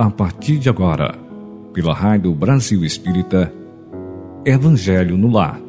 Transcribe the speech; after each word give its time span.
a 0.00 0.08
partir 0.08 0.56
de 0.56 0.70
agora, 0.70 1.14
pela 1.74 1.92
Rádio 1.92 2.34
Brasil 2.34 2.82
Espírita, 2.82 3.52
Evangelho 4.46 5.14
no 5.14 5.30
Lar. 5.30 5.60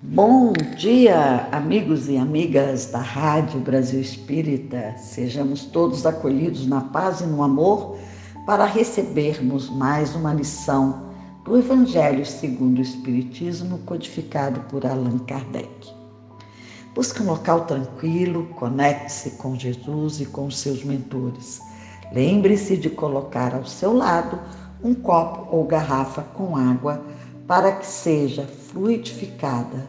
Bom 0.00 0.52
dia, 0.76 1.48
amigos 1.50 2.08
e 2.08 2.16
amigas 2.16 2.86
da 2.92 3.00
Rádio 3.00 3.58
Brasil 3.58 4.00
Espírita. 4.00 4.94
Sejamos 4.98 5.64
todos 5.64 6.06
acolhidos 6.06 6.68
na 6.68 6.82
paz 6.82 7.20
e 7.20 7.26
no 7.26 7.42
amor 7.42 7.98
para 8.46 8.64
recebermos 8.64 9.68
mais 9.70 10.14
uma 10.14 10.32
lição 10.32 11.10
do 11.44 11.58
Evangelho 11.58 12.24
segundo 12.24 12.78
o 12.78 12.82
Espiritismo, 12.82 13.78
codificado 13.78 14.60
por 14.70 14.86
Allan 14.86 15.18
Kardec. 15.18 16.01
Busque 16.94 17.22
um 17.22 17.26
local 17.26 17.64
tranquilo, 17.64 18.46
conecte-se 18.54 19.32
com 19.32 19.58
Jesus 19.58 20.20
e 20.20 20.26
com 20.26 20.50
seus 20.50 20.84
mentores. 20.84 21.62
Lembre-se 22.12 22.76
de 22.76 22.90
colocar 22.90 23.54
ao 23.54 23.64
seu 23.64 23.94
lado 23.94 24.38
um 24.84 24.94
copo 24.94 25.54
ou 25.56 25.64
garrafa 25.64 26.22
com 26.22 26.54
água 26.54 27.02
para 27.46 27.72
que 27.72 27.86
seja 27.86 28.46
fluidificada 28.46 29.86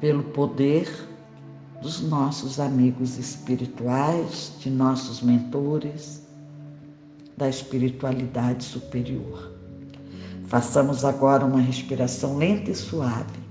pelo 0.00 0.22
poder 0.24 0.90
dos 1.80 2.02
nossos 2.02 2.60
amigos 2.60 3.18
espirituais, 3.18 4.52
de 4.58 4.68
nossos 4.68 5.22
mentores, 5.22 6.22
da 7.36 7.48
espiritualidade 7.48 8.64
superior. 8.64 9.52
Façamos 10.46 11.04
agora 11.04 11.44
uma 11.44 11.60
respiração 11.60 12.36
lenta 12.36 12.70
e 12.70 12.74
suave. 12.74 13.43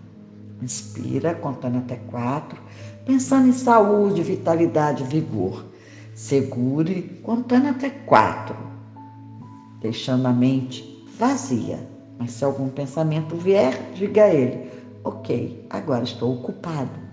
Inspira, 0.64 1.36
contando 1.36 1.80
até 1.80 1.98
quatro, 1.98 2.62
pensando 3.06 3.50
em 3.50 3.52
saúde, 3.52 4.24
vitalidade 4.24 5.04
vigor. 5.04 5.66
Segure, 6.16 7.20
contando 7.22 7.68
até 7.68 7.90
quatro, 7.90 8.56
deixando 9.82 10.26
a 10.26 10.32
mente 10.32 11.06
vazia. 11.18 11.86
Mas 12.18 12.32
se 12.32 12.46
algum 12.46 12.70
pensamento 12.70 13.36
vier, 13.36 13.92
diga 13.94 14.24
a 14.24 14.34
ele: 14.34 14.70
Ok, 15.04 15.66
agora 15.70 16.04
estou 16.04 16.34
ocupado. 16.34 17.04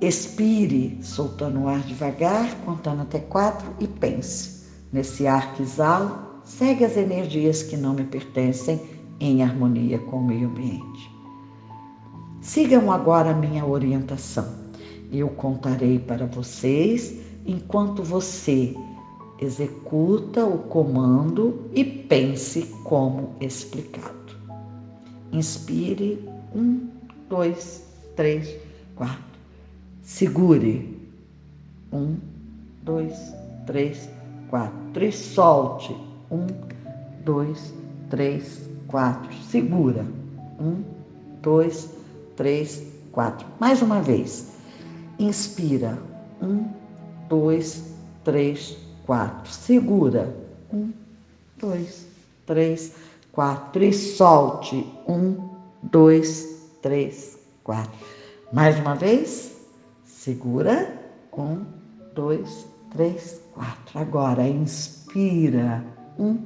Expire, 0.00 0.98
soltando 1.02 1.60
o 1.60 1.68
ar 1.68 1.80
devagar, 1.80 2.54
contando 2.64 3.02
até 3.02 3.18
quatro 3.18 3.74
e 3.80 3.88
pense. 3.88 4.64
Nesse 4.92 5.26
ar 5.26 5.54
que 5.54 5.62
exalo, 5.62 6.40
segue 6.44 6.84
as 6.84 6.96
energias 6.96 7.62
que 7.62 7.76
não 7.76 7.94
me 7.94 8.04
pertencem 8.04 8.80
em 9.18 9.42
harmonia 9.42 9.98
com 9.98 10.18
o 10.18 10.24
meio 10.24 10.48
ambiente. 10.48 11.13
Sigam 12.44 12.92
agora 12.92 13.30
a 13.30 13.34
minha 13.34 13.64
orientação. 13.64 14.46
Eu 15.10 15.30
contarei 15.30 15.98
para 15.98 16.26
vocês 16.26 17.16
enquanto 17.46 18.02
você 18.02 18.76
executa 19.40 20.44
o 20.44 20.58
comando 20.58 21.70
e 21.72 21.82
pense 21.82 22.64
como 22.84 23.30
explicado. 23.40 24.36
Inspire, 25.32 26.22
um, 26.54 26.86
dois, 27.30 27.82
três, 28.14 28.54
quatro. 28.94 29.24
Segure, 30.02 31.00
um, 31.90 32.16
dois, 32.82 33.16
três, 33.64 34.06
quatro. 34.50 35.02
E 35.02 35.10
solte, 35.10 35.96
um, 36.30 36.46
dois, 37.24 37.72
três, 38.10 38.68
quatro. 38.86 39.32
Segura. 39.44 40.04
Um, 40.60 40.82
dois, 41.40 41.84
três, 41.84 42.03
quatro. 43.12 43.46
Mais 43.60 43.80
uma 43.80 44.00
vez. 44.00 44.52
Inspira. 45.18 45.98
Um, 46.42 46.68
dois, 47.28 47.94
três, 48.24 48.76
quatro. 49.06 49.50
Segura. 49.50 50.34
Um, 50.72 50.92
dois, 51.58 52.06
três, 52.46 52.94
quatro. 53.32 53.82
E 53.82 53.92
solte. 53.92 54.86
Um, 55.08 55.36
dois, 55.82 56.68
três, 56.82 57.38
quatro. 57.62 57.92
Mais 58.52 58.78
uma 58.80 58.94
vez. 58.94 59.54
Segura. 60.04 61.00
Um, 61.36 61.64
dois, 62.14 62.66
três, 62.90 63.40
quatro. 63.52 63.98
Agora 63.98 64.46
inspira. 64.46 65.84
Um, 66.18 66.38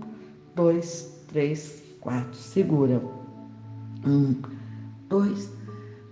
dois, 0.55 1.11
três, 1.29 1.83
quatro. 2.01 2.35
Segura. 2.35 3.03
Um, 4.07 4.35
dois, 5.09 5.51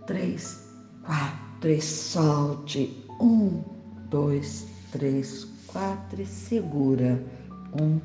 três, 0.07 0.69
quatro. 1.05 1.71
E 1.71 1.81
solte. 1.81 3.05
Um, 3.21 3.63
dois, 4.09 4.67
três, 4.93 5.47
quatro. 5.67 6.23
E 6.23 6.27
segura. 6.27 7.23
Um, 7.81 8.01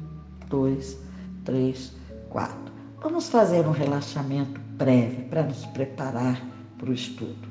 dois, 0.47 0.97
três, 1.45 1.94
quatro. 2.29 2.73
Vamos 3.01 3.29
fazer 3.29 3.67
um 3.67 3.72
relaxamento 3.72 4.59
breve 4.78 5.23
para 5.23 5.44
nos 5.44 5.66
preparar 5.67 6.41
para 6.78 6.90
o 6.90 6.94
estudo. 6.94 7.50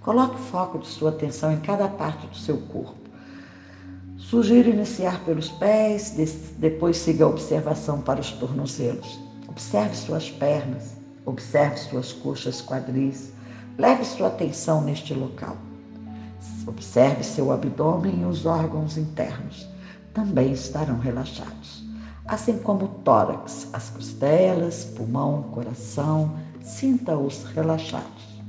Coloque 0.00 0.34
o 0.34 0.38
foco 0.38 0.78
de 0.78 0.86
sua 0.86 1.10
atenção 1.10 1.52
em 1.52 1.60
cada 1.60 1.88
parte 1.88 2.26
do 2.26 2.36
seu 2.36 2.58
corpo. 2.58 3.02
Sugiro 4.16 4.70
iniciar 4.70 5.22
pelos 5.24 5.48
pés, 5.48 6.14
depois 6.58 6.96
siga 6.96 7.24
a 7.24 7.28
observação 7.28 8.00
para 8.00 8.20
os 8.20 8.32
tornozelos. 8.32 9.20
Observe 9.48 9.94
suas 9.94 10.30
pernas, 10.30 10.96
observe 11.26 11.76
suas 11.76 12.12
coxas 12.12 12.62
quadris, 12.62 13.32
leve 13.78 14.04
sua 14.04 14.28
atenção 14.28 14.82
neste 14.82 15.14
local. 15.14 15.56
Observe 16.66 17.24
seu 17.24 17.50
abdômen 17.50 18.22
e 18.22 18.24
os 18.24 18.46
órgãos 18.46 18.96
internos. 18.96 19.68
Também 20.14 20.52
estarão 20.52 20.98
relaxados. 20.98 21.82
Assim 22.26 22.58
como 22.58 22.84
o 22.84 22.88
tórax, 22.88 23.68
as 23.72 23.90
costelas, 23.90 24.84
pulmão, 24.84 25.42
coração, 25.50 26.36
sinta-os 26.60 27.44
relaxados. 27.44 28.40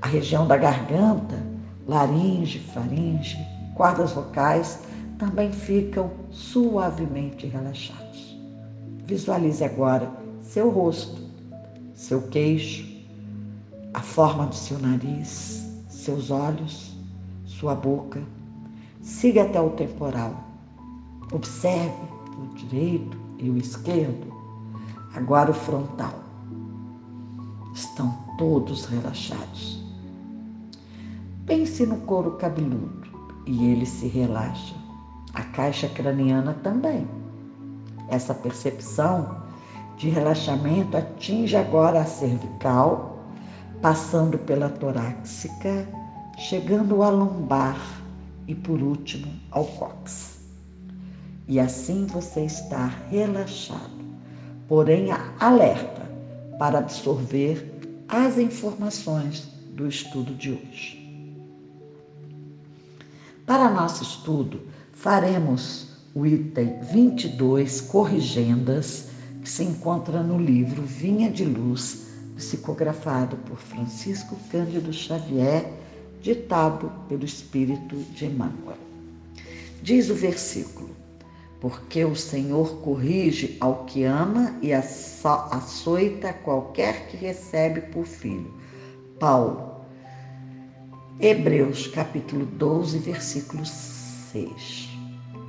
A 0.00 0.06
região 0.06 0.46
da 0.46 0.56
garganta, 0.56 1.36
laringe, 1.86 2.58
faringe, 2.58 3.38
cordas 3.74 4.12
vocais 4.12 4.80
também 5.18 5.52
ficam 5.52 6.10
suavemente 6.30 7.46
relaxados. 7.46 8.36
Visualize 9.04 9.62
agora 9.62 10.10
seu 10.40 10.70
rosto, 10.70 11.20
seu 11.94 12.22
queixo, 12.22 12.95
a 13.96 14.00
forma 14.00 14.44
do 14.44 14.54
seu 14.54 14.78
nariz, 14.78 15.66
seus 15.88 16.30
olhos, 16.30 16.94
sua 17.46 17.74
boca. 17.74 18.22
Siga 19.00 19.44
até 19.44 19.58
o 19.58 19.70
temporal. 19.70 20.34
Observe 21.32 21.96
o 22.38 22.54
direito 22.56 23.16
e 23.38 23.48
o 23.48 23.56
esquerdo. 23.56 24.30
Agora 25.14 25.50
o 25.50 25.54
frontal. 25.54 26.12
Estão 27.72 28.14
todos 28.36 28.84
relaxados. 28.84 29.82
Pense 31.46 31.86
no 31.86 31.96
couro 32.00 32.32
cabeludo 32.32 33.08
e 33.46 33.64
ele 33.64 33.86
se 33.86 34.08
relaxa 34.08 34.74
a 35.32 35.42
caixa 35.42 35.88
craniana 35.88 36.52
também. 36.62 37.08
Essa 38.10 38.34
percepção 38.34 39.40
de 39.96 40.10
relaxamento 40.10 40.98
atinge 40.98 41.56
agora 41.56 42.02
a 42.02 42.04
cervical, 42.04 43.15
passando 43.86 44.36
pela 44.36 44.68
torácica, 44.68 45.86
chegando 46.36 47.04
à 47.04 47.08
lombar 47.08 48.02
e, 48.48 48.52
por 48.52 48.82
último, 48.82 49.32
ao 49.52 49.64
cóccix. 49.64 50.40
E 51.46 51.60
assim 51.60 52.04
você 52.04 52.46
está 52.46 52.86
relaxado, 53.08 54.04
porém 54.66 55.10
alerta 55.38 56.02
para 56.58 56.80
absorver 56.80 57.78
as 58.08 58.36
informações 58.38 59.48
do 59.76 59.86
estudo 59.86 60.34
de 60.34 60.50
hoje. 60.50 61.38
Para 63.46 63.70
nosso 63.70 64.02
estudo, 64.02 64.62
faremos 64.90 65.90
o 66.12 66.26
item 66.26 66.80
22, 66.92 67.82
Corrigendas, 67.82 69.10
que 69.40 69.48
se 69.48 69.62
encontra 69.62 70.24
no 70.24 70.40
livro 70.40 70.82
Vinha 70.82 71.30
de 71.30 71.44
Luz, 71.44 72.05
psicografado 72.36 73.36
por 73.38 73.56
Francisco 73.56 74.36
Cândido 74.50 74.92
Xavier, 74.92 75.72
ditado 76.20 76.92
pelo 77.08 77.24
Espírito 77.24 77.96
de 77.96 78.26
Emmanuel. 78.26 78.76
Diz 79.82 80.10
o 80.10 80.14
versículo: 80.14 80.90
Porque 81.60 82.04
o 82.04 82.14
Senhor 82.14 82.80
corrige 82.82 83.56
ao 83.60 83.84
que 83.84 84.04
ama 84.04 84.54
e 84.60 84.72
açoita 84.72 86.32
qualquer 86.32 87.08
que 87.08 87.16
recebe 87.16 87.80
por 87.80 88.04
filho. 88.04 88.52
Paulo. 89.18 89.76
Hebreus 91.18 91.86
capítulo 91.86 92.44
12, 92.44 92.98
versículo 92.98 93.64
6. 93.64 94.90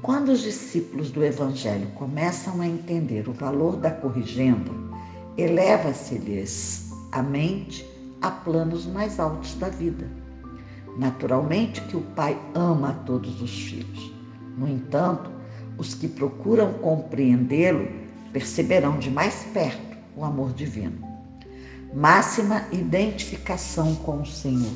Quando 0.01 0.29
os 0.29 0.41
discípulos 0.41 1.11
do 1.11 1.25
Evangelho 1.25 1.87
começam 1.95 2.61
a 2.61 2.67
entender 2.67 3.27
o 3.27 3.33
valor 3.33 3.75
da 3.75 3.91
corrigenda, 3.91 4.71
eleva-se-lhes 5.37 6.91
a 7.11 7.21
mente 7.21 7.85
a 8.21 8.31
planos 8.31 8.85
mais 8.85 9.19
altos 9.19 9.53
da 9.55 9.69
vida. 9.69 10.09
Naturalmente 10.97 11.81
que 11.81 11.95
o 11.95 12.01
Pai 12.01 12.37
ama 12.55 12.89
a 12.89 12.93
todos 12.93 13.41
os 13.41 13.51
filhos. 13.51 14.11
No 14.57 14.67
entanto, 14.67 15.29
os 15.77 15.93
que 15.93 16.07
procuram 16.07 16.73
compreendê-lo 16.73 17.87
perceberão 18.33 18.97
de 18.97 19.11
mais 19.11 19.45
perto 19.53 19.97
o 20.15 20.23
amor 20.23 20.53
divino. 20.53 20.97
Máxima 21.93 22.65
identificação 22.71 23.95
com 23.95 24.21
o 24.21 24.25
Senhor 24.25 24.75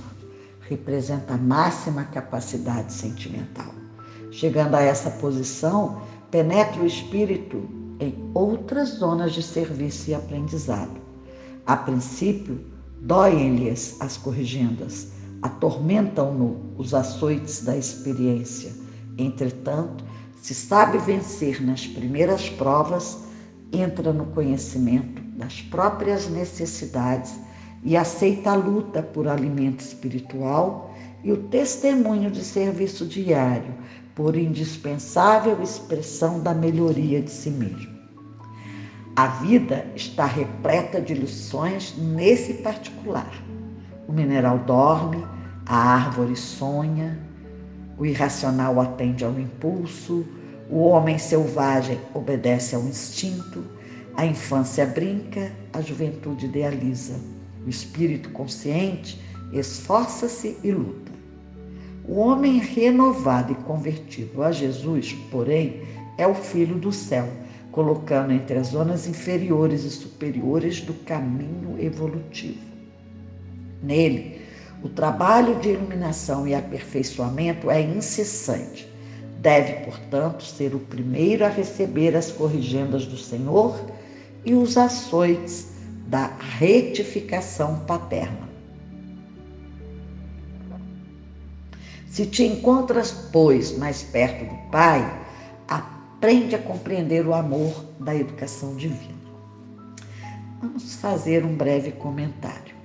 representa 0.69 1.33
a 1.33 1.37
máxima 1.37 2.03
capacidade 2.03 2.93
sentimental. 2.93 3.73
Chegando 4.31 4.75
a 4.75 4.81
essa 4.81 5.09
posição, 5.09 6.01
penetra 6.29 6.81
o 6.81 6.85
espírito 6.85 7.80
em 8.01 8.15
outras 8.33 8.89
zonas 8.97 9.31
de 9.31 9.43
serviço 9.43 10.09
e 10.09 10.15
aprendizado. 10.15 10.99
A 11.65 11.77
princípio, 11.77 12.59
doem-lhes 12.99 13.95
as 13.99 14.17
corrigendas, 14.17 15.09
atormentam-no 15.41 16.73
os 16.77 16.93
açoites 16.95 17.63
da 17.63 17.77
experiência. 17.77 18.71
Entretanto, 19.17 20.03
se 20.41 20.55
sabe 20.55 20.97
vencer 20.97 21.63
nas 21.63 21.85
primeiras 21.85 22.49
provas, 22.49 23.19
entra 23.71 24.11
no 24.11 24.25
conhecimento 24.25 25.21
das 25.37 25.61
próprias 25.61 26.27
necessidades 26.27 27.39
e 27.83 27.95
aceita 27.95 28.51
a 28.51 28.55
luta 28.55 29.03
por 29.03 29.27
alimento 29.27 29.81
espiritual 29.81 30.93
e 31.23 31.31
o 31.31 31.37
testemunho 31.37 32.31
de 32.31 32.43
serviço 32.43 33.05
diário 33.05 33.73
por 34.15 34.35
indispensável 34.35 35.61
expressão 35.61 36.39
da 36.41 36.53
melhoria 36.53 37.21
de 37.21 37.31
si 37.31 37.49
mesmo. 37.49 37.90
A 39.15 39.27
vida 39.27 39.85
está 39.93 40.25
repleta 40.25 41.01
de 41.01 41.13
lições 41.13 41.95
nesse 41.97 42.55
particular. 42.55 43.31
O 44.07 44.13
mineral 44.13 44.59
dorme, 44.59 45.25
a 45.65 45.75
árvore 45.75 46.35
sonha, 46.35 47.19
o 47.97 48.05
irracional 48.05 48.79
atende 48.79 49.25
ao 49.25 49.37
impulso, 49.37 50.25
o 50.69 50.79
homem 50.85 51.17
selvagem 51.17 51.99
obedece 52.13 52.73
ao 52.73 52.83
instinto, 52.83 53.63
a 54.15 54.25
infância 54.25 54.85
brinca, 54.85 55.51
a 55.73 55.81
juventude 55.81 56.45
idealiza. 56.45 57.19
O 57.65 57.69
espírito 57.69 58.29
consciente 58.29 59.21
esforça-se 59.51 60.57
e 60.63 60.71
luta. 60.71 61.11
O 62.07 62.15
homem 62.15 62.59
renovado 62.59 63.51
e 63.51 63.55
convertido 63.55 64.41
a 64.41 64.51
Jesus, 64.51 65.13
porém, 65.29 65.81
é 66.17 66.25
o 66.25 66.33
filho 66.33 66.75
do 66.75 66.91
céu, 66.91 67.27
colocando 67.71 68.33
entre 68.33 68.57
as 68.57 68.67
zonas 68.67 69.07
inferiores 69.07 69.83
e 69.83 69.89
superiores 69.89 70.81
do 70.81 70.93
caminho 70.93 71.79
evolutivo. 71.79 72.59
Nele, 73.81 74.41
o 74.83 74.89
trabalho 74.89 75.59
de 75.59 75.69
iluminação 75.69 76.47
e 76.47 76.53
aperfeiçoamento 76.53 77.69
é 77.69 77.81
incessante. 77.81 78.87
Deve, 79.39 79.85
portanto, 79.85 80.43
ser 80.43 80.75
o 80.75 80.79
primeiro 80.79 81.45
a 81.45 81.49
receber 81.49 82.15
as 82.15 82.31
corrigendas 82.31 83.05
do 83.05 83.17
Senhor 83.17 83.79
e 84.45 84.53
os 84.53 84.77
açoites 84.77 85.69
da 86.07 86.31
retificação 86.57 87.79
paterna. 87.87 88.49
Se 92.07 92.25
te 92.25 92.43
encontras, 92.43 93.29
pois, 93.31 93.77
mais 93.77 94.03
perto 94.03 94.43
do 94.43 94.69
Pai, 94.69 95.20
aprende 96.21 96.55
a 96.55 96.59
compreender 96.59 97.25
o 97.25 97.33
amor 97.33 97.83
da 97.99 98.13
educação 98.13 98.75
divina. 98.75 99.19
Vamos 100.61 100.93
fazer 100.97 101.43
um 101.43 101.55
breve 101.55 101.93
comentário. 101.93 102.75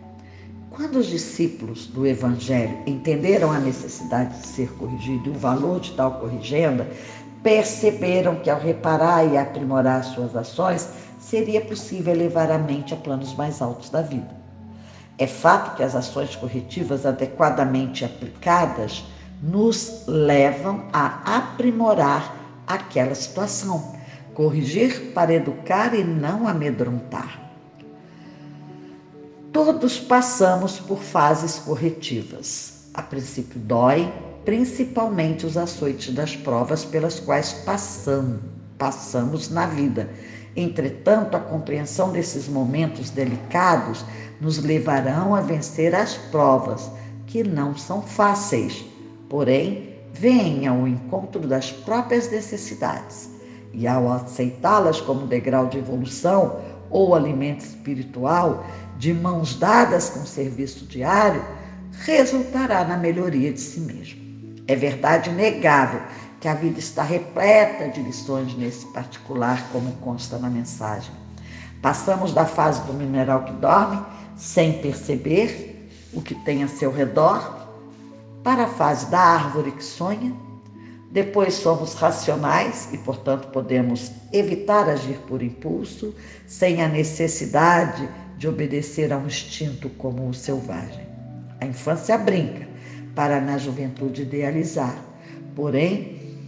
Quando 0.70 0.96
os 0.96 1.06
discípulos 1.06 1.86
do 1.86 2.06
Evangelho 2.06 2.78
entenderam 2.86 3.52
a 3.52 3.58
necessidade 3.58 4.40
de 4.40 4.46
ser 4.46 4.72
corrigido 4.76 5.28
e 5.28 5.32
o 5.32 5.38
valor 5.38 5.80
de 5.80 5.92
tal 5.92 6.12
corrigenda, 6.12 6.88
perceberam 7.42 8.36
que 8.36 8.48
ao 8.48 8.58
reparar 8.58 9.30
e 9.30 9.36
aprimorar 9.36 10.02
suas 10.02 10.34
ações, 10.34 10.88
seria 11.20 11.60
possível 11.60 12.14
elevar 12.14 12.50
a 12.50 12.56
mente 12.56 12.94
a 12.94 12.96
planos 12.96 13.34
mais 13.34 13.60
altos 13.60 13.90
da 13.90 14.00
vida. 14.00 14.34
É 15.18 15.26
fato 15.26 15.76
que 15.76 15.82
as 15.82 15.94
ações 15.94 16.34
corretivas 16.34 17.04
adequadamente 17.04 18.02
aplicadas 18.02 19.04
nos 19.42 20.04
levam 20.06 20.86
a 20.90 21.36
aprimorar 21.36 22.35
aquela 22.66 23.14
situação, 23.14 23.94
corrigir 24.34 25.12
para 25.14 25.34
educar 25.34 25.94
e 25.94 26.04
não 26.04 26.48
amedrontar. 26.48 27.42
Todos 29.52 29.98
passamos 29.98 30.78
por 30.78 30.98
fases 30.98 31.58
corretivas. 31.58 32.90
A 32.92 33.02
princípio 33.02 33.58
dói, 33.60 34.12
principalmente 34.44 35.46
os 35.46 35.56
açoites 35.56 36.14
das 36.14 36.36
provas 36.36 36.84
pelas 36.84 37.20
quais 37.20 37.52
passamos, 37.52 38.40
passamos 38.78 39.48
na 39.48 39.66
vida 39.66 40.10
Entretanto, 40.56 41.36
a 41.36 41.40
compreensão 41.40 42.10
desses 42.10 42.48
momentos 42.48 43.10
delicados 43.10 44.02
nos 44.40 44.56
levarão 44.56 45.34
a 45.34 45.42
vencer 45.42 45.94
as 45.94 46.14
provas, 46.14 46.90
que 47.26 47.44
não 47.44 47.76
são 47.76 48.00
fáceis, 48.00 48.82
porém, 49.28 49.95
vêm 50.18 50.66
ao 50.66 50.86
encontro 50.86 51.46
das 51.46 51.70
próprias 51.70 52.30
necessidades. 52.30 53.30
E 53.72 53.86
ao 53.86 54.10
aceitá-las 54.10 55.00
como 55.00 55.26
degrau 55.26 55.66
de 55.66 55.78
evolução 55.78 56.60
ou 56.90 57.14
alimento 57.14 57.60
espiritual, 57.60 58.64
de 58.98 59.12
mãos 59.12 59.56
dadas 59.56 60.08
com 60.08 60.20
o 60.20 60.26
serviço 60.26 60.86
diário, 60.86 61.44
resultará 62.04 62.84
na 62.84 62.96
melhoria 62.96 63.52
de 63.52 63.60
si 63.60 63.80
mesmo. 63.80 64.20
É 64.66 64.74
verdade 64.74 65.30
inegável 65.30 66.00
que 66.40 66.48
a 66.48 66.54
vida 66.54 66.78
está 66.78 67.02
repleta 67.02 67.88
de 67.88 68.02
lições 68.02 68.56
nesse 68.56 68.86
particular, 68.86 69.68
como 69.72 69.92
consta 69.96 70.38
na 70.38 70.48
mensagem. 70.48 71.12
Passamos 71.80 72.32
da 72.32 72.44
fase 72.44 72.82
do 72.82 72.92
mineral 72.92 73.44
que 73.44 73.52
dorme, 73.52 74.02
sem 74.36 74.80
perceber 74.80 75.88
o 76.12 76.20
que 76.20 76.34
tem 76.34 76.62
a 76.62 76.68
seu 76.68 76.90
redor, 76.90 77.55
para 78.46 78.62
a 78.62 78.68
fase 78.68 79.06
da 79.06 79.18
árvore 79.18 79.72
que 79.72 79.82
sonha. 79.82 80.32
Depois 81.10 81.54
somos 81.54 81.94
racionais 81.94 82.88
e, 82.92 82.98
portanto, 82.98 83.48
podemos 83.48 84.12
evitar 84.32 84.88
agir 84.88 85.18
por 85.26 85.42
impulso, 85.42 86.14
sem 86.46 86.80
a 86.80 86.86
necessidade 86.86 88.08
de 88.38 88.46
obedecer 88.46 89.12
a 89.12 89.16
um 89.16 89.26
instinto 89.26 89.88
como 89.98 90.28
o 90.28 90.32
selvagem. 90.32 91.04
A 91.60 91.66
infância 91.66 92.16
brinca 92.16 92.68
para 93.16 93.40
na 93.40 93.58
juventude 93.58 94.22
idealizar. 94.22 94.94
Porém, 95.56 96.38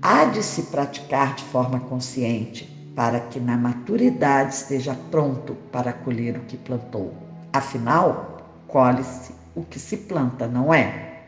há 0.00 0.26
de 0.26 0.40
se 0.40 0.62
praticar 0.64 1.34
de 1.34 1.42
forma 1.42 1.80
consciente, 1.80 2.64
para 2.94 3.18
que 3.18 3.40
na 3.40 3.56
maturidade 3.56 4.54
esteja 4.54 4.96
pronto 5.10 5.56
para 5.72 5.92
colher 5.92 6.36
o 6.36 6.42
que 6.42 6.56
plantou. 6.56 7.12
Afinal, 7.52 8.62
colhe-se 8.68 9.41
o 9.54 9.62
que 9.62 9.78
se 9.78 9.96
planta, 9.96 10.46
não 10.46 10.72
é? 10.72 11.24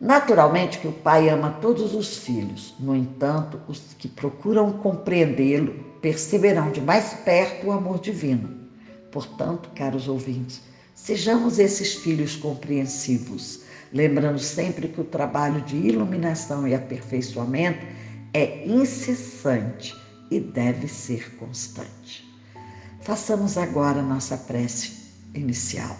Naturalmente 0.00 0.78
que 0.78 0.88
o 0.88 0.92
pai 0.92 1.28
ama 1.28 1.58
todos 1.60 1.94
os 1.94 2.18
filhos, 2.18 2.74
no 2.78 2.94
entanto, 2.94 3.60
os 3.66 3.94
que 3.98 4.08
procuram 4.08 4.72
compreendê-lo 4.72 5.72
perceberão 6.02 6.70
de 6.70 6.80
mais 6.80 7.14
perto 7.14 7.68
o 7.68 7.72
amor 7.72 7.98
divino. 7.98 8.54
Portanto, 9.10 9.70
caros 9.74 10.06
ouvintes, 10.08 10.60
sejamos 10.94 11.58
esses 11.58 11.94
filhos 11.94 12.36
compreensivos 12.36 13.64
lembrando 13.92 14.38
sempre 14.38 14.88
que 14.88 15.00
o 15.00 15.04
trabalho 15.04 15.60
de 15.62 15.76
iluminação 15.76 16.66
e 16.66 16.74
aperfeiçoamento 16.74 17.86
é 18.32 18.66
incessante 18.66 19.94
e 20.30 20.40
deve 20.40 20.88
ser 20.88 21.36
constante. 21.36 22.26
Façamos 23.00 23.56
agora 23.56 24.02
nossa 24.02 24.36
prece 24.36 24.92
inicial, 25.34 25.96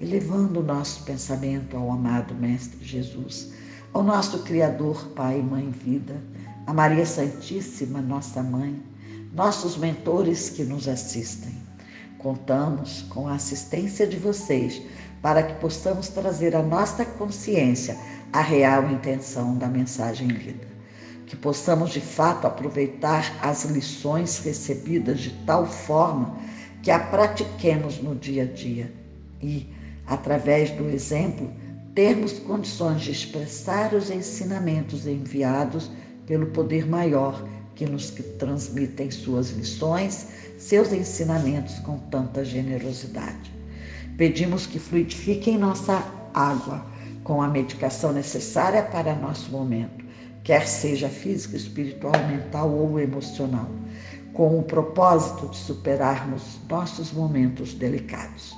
elevando 0.00 0.60
o 0.60 0.62
nosso 0.62 1.04
pensamento 1.04 1.76
ao 1.76 1.90
amado 1.90 2.34
Mestre 2.34 2.84
Jesus, 2.84 3.52
ao 3.92 4.02
nosso 4.02 4.40
Criador, 4.44 5.08
Pai, 5.14 5.42
Mãe, 5.42 5.70
Vida, 5.70 6.22
a 6.66 6.72
Maria 6.72 7.06
Santíssima, 7.06 8.00
nossa 8.00 8.42
Mãe, 8.42 8.80
nossos 9.32 9.76
mentores 9.76 10.50
que 10.50 10.64
nos 10.64 10.86
assistem. 10.88 11.54
Contamos 12.18 13.02
com 13.10 13.28
a 13.28 13.34
assistência 13.34 14.06
de 14.06 14.16
vocês 14.16 14.82
para 15.22 15.42
que 15.42 15.54
possamos 15.60 16.08
trazer 16.08 16.54
à 16.54 16.62
nossa 16.62 17.04
consciência 17.04 17.96
a 18.32 18.40
real 18.40 18.90
intenção 18.90 19.56
da 19.56 19.66
mensagem 19.66 20.28
lida. 20.28 20.66
Que 21.26 21.36
possamos 21.36 21.90
de 21.90 22.00
fato 22.00 22.46
aproveitar 22.46 23.38
as 23.42 23.64
lições 23.64 24.38
recebidas 24.38 25.20
de 25.20 25.30
tal 25.44 25.66
forma 25.66 26.36
que 26.82 26.90
a 26.90 26.98
pratiquemos 26.98 28.00
no 28.02 28.14
dia 28.14 28.44
a 28.44 28.46
dia 28.46 28.92
e, 29.42 29.66
através 30.08 30.70
do 30.70 30.88
exemplo, 30.88 31.50
termos 31.94 32.38
condições 32.38 33.02
de 33.02 33.10
expressar 33.10 33.92
os 33.92 34.10
ensinamentos 34.10 35.06
enviados 35.06 35.90
pelo 36.26 36.46
poder 36.46 36.86
maior 36.86 37.46
que 37.74 37.86
nos 37.86 38.10
transmitem 38.38 39.10
suas 39.10 39.50
lições, 39.50 40.26
seus 40.58 40.92
ensinamentos 40.92 41.78
com 41.80 41.98
tanta 42.10 42.44
generosidade. 42.44 43.52
Pedimos 44.16 44.66
que 44.66 44.80
fluidifiquem 44.80 45.56
nossa 45.56 46.02
água 46.34 46.84
com 47.22 47.40
a 47.40 47.46
medicação 47.46 48.12
necessária 48.12 48.82
para 48.82 49.14
nosso 49.14 49.50
momento, 49.50 50.04
quer 50.42 50.66
seja 50.66 51.08
física, 51.08 51.56
espiritual, 51.56 52.14
mental 52.26 52.68
ou 52.70 52.98
emocional, 52.98 53.68
com 54.32 54.58
o 54.58 54.62
propósito 54.62 55.48
de 55.48 55.56
superarmos 55.56 56.58
nossos 56.68 57.12
momentos 57.12 57.74
delicados. 57.74 58.57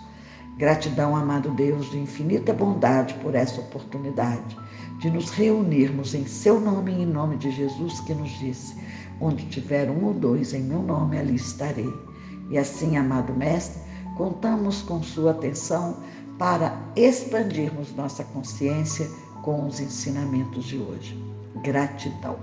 Gratidão, 0.61 1.17
amado 1.17 1.49
Deus, 1.52 1.90
de 1.90 1.99
infinita 1.99 2.52
bondade 2.52 3.14
por 3.14 3.35
essa 3.35 3.62
oportunidade 3.62 4.59
de 4.99 5.11
nos 5.11 5.31
reunirmos 5.31 6.14
em 6.14 6.26
seu 6.26 6.61
nome 6.61 6.93
e 6.93 7.02
em 7.02 7.07
nome 7.07 7.38
de 7.38 7.50
Jesus 7.50 7.99
que 8.00 8.12
nos 8.12 8.29
disse: 8.38 8.76
onde 9.19 9.47
tiver 9.47 9.90
um 9.90 10.05
ou 10.05 10.12
dois 10.12 10.52
em 10.52 10.62
meu 10.62 10.83
nome, 10.83 11.19
ali 11.19 11.37
estarei. 11.37 11.90
E 12.50 12.59
assim, 12.59 12.99
amado 12.99 13.33
Mestre, 13.33 13.81
contamos 14.19 14.83
com 14.83 15.02
sua 15.02 15.31
atenção 15.31 15.97
para 16.38 16.79
expandirmos 16.95 17.95
nossa 17.97 18.23
consciência 18.25 19.09
com 19.43 19.67
os 19.67 19.81
ensinamentos 19.81 20.67
de 20.67 20.76
hoje. 20.76 21.19
Gratidão. 21.64 22.37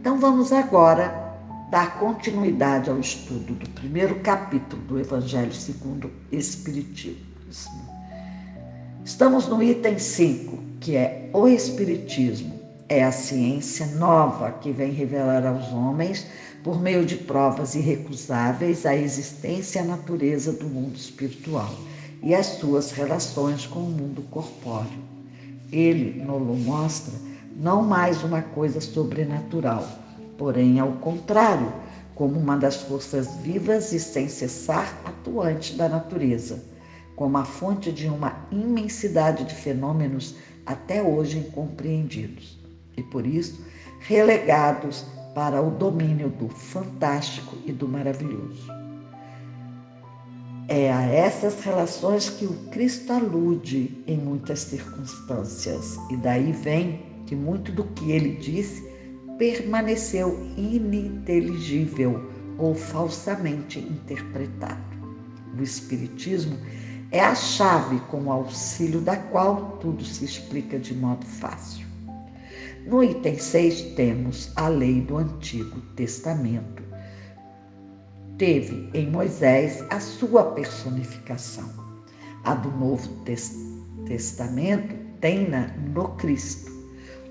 Então 0.00 0.18
vamos 0.18 0.54
agora 0.54 1.25
dar 1.70 1.98
continuidade 1.98 2.88
ao 2.88 3.00
estudo 3.00 3.54
do 3.54 3.68
primeiro 3.70 4.20
capítulo 4.20 4.80
do 4.82 5.00
Evangelho 5.00 5.52
segundo 5.52 6.10
Espiritismo. 6.30 7.26
Estamos 9.04 9.48
no 9.48 9.62
item 9.62 9.98
5, 9.98 10.58
que 10.80 10.96
é 10.96 11.28
o 11.32 11.48
Espiritismo. 11.48 12.54
É 12.88 13.02
a 13.02 13.10
ciência 13.10 13.86
nova 13.96 14.52
que 14.52 14.70
vem 14.70 14.92
revelar 14.92 15.44
aos 15.44 15.72
homens 15.72 16.26
por 16.62 16.80
meio 16.80 17.04
de 17.04 17.16
provas 17.16 17.74
irrecusáveis, 17.74 18.86
a 18.86 18.94
existência 18.94 19.80
e 19.80 19.82
a 19.82 19.86
natureza 19.86 20.52
do 20.52 20.68
mundo 20.68 20.94
espiritual 20.94 21.74
e 22.22 22.32
as 22.32 22.46
suas 22.46 22.92
relações 22.92 23.66
com 23.66 23.80
o 23.80 23.90
mundo 23.90 24.22
corpóreo. 24.30 25.00
Ele 25.72 26.22
nos 26.22 26.58
mostra 26.64 27.14
não 27.56 27.82
mais 27.82 28.22
uma 28.22 28.42
coisa 28.42 28.80
sobrenatural, 28.80 30.05
porém, 30.36 30.78
ao 30.78 30.92
contrário, 30.92 31.72
como 32.14 32.38
uma 32.38 32.56
das 32.56 32.76
forças 32.76 33.36
vivas 33.36 33.92
e 33.92 34.00
sem 34.00 34.28
cessar 34.28 34.98
atuantes 35.04 35.76
da 35.76 35.88
natureza, 35.88 36.64
como 37.14 37.36
a 37.36 37.44
fonte 37.44 37.92
de 37.92 38.08
uma 38.08 38.46
imensidade 38.50 39.44
de 39.44 39.54
fenômenos 39.54 40.34
até 40.64 41.02
hoje 41.02 41.38
incompreendidos 41.38 42.58
e, 42.96 43.02
por 43.02 43.26
isso, 43.26 43.60
relegados 44.00 45.04
para 45.34 45.60
o 45.60 45.70
domínio 45.70 46.30
do 46.30 46.48
fantástico 46.48 47.56
e 47.66 47.72
do 47.72 47.86
maravilhoso. 47.86 48.66
É 50.68 50.90
a 50.90 51.02
essas 51.02 51.62
relações 51.62 52.28
que 52.28 52.44
o 52.44 52.54
Cristo 52.70 53.12
alude 53.12 54.02
em 54.06 54.16
muitas 54.16 54.60
circunstâncias, 54.60 55.96
e 56.10 56.16
daí 56.16 56.50
vem 56.50 57.02
que 57.26 57.36
muito 57.36 57.70
do 57.70 57.84
que 57.84 58.10
ele 58.10 58.36
disse 58.36 58.95
permaneceu 59.38 60.38
ininteligível 60.56 62.30
ou 62.58 62.74
falsamente 62.74 63.78
interpretado. 63.78 64.96
O 65.58 65.62
Espiritismo 65.62 66.56
é 67.10 67.20
a 67.20 67.34
chave 67.34 68.00
com 68.10 68.24
o 68.24 68.32
auxílio 68.32 69.00
da 69.00 69.16
qual 69.16 69.78
tudo 69.78 70.04
se 70.04 70.24
explica 70.24 70.78
de 70.78 70.94
modo 70.94 71.24
fácil. 71.24 71.86
No 72.86 73.02
item 73.02 73.38
6 73.38 73.94
temos 73.94 74.52
a 74.54 74.68
lei 74.68 75.00
do 75.00 75.16
Antigo 75.16 75.80
Testamento. 75.96 76.82
Teve 78.38 78.90
em 78.94 79.10
Moisés 79.10 79.84
a 79.90 79.98
sua 79.98 80.52
personificação. 80.52 81.68
A 82.44 82.54
do 82.54 82.70
Novo 82.70 83.08
Testamento 84.06 84.94
tem-na 85.20 85.68
no 85.92 86.10
Cristo. 86.16 86.75